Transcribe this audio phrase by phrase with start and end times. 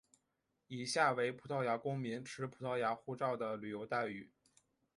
[0.67, 4.31] 以下为葡萄牙公民持葡萄牙护照的旅游待遇。